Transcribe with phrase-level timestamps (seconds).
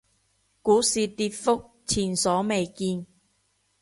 [0.63, 3.05] 股市跌幅前所未見